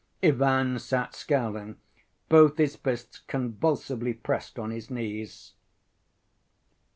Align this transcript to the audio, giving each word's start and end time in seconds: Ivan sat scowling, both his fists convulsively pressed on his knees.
Ivan 0.23 0.79
sat 0.79 1.13
scowling, 1.13 1.77
both 2.27 2.57
his 2.57 2.75
fists 2.75 3.19
convulsively 3.27 4.13
pressed 4.15 4.57
on 4.57 4.71
his 4.71 4.89
knees. 4.89 5.53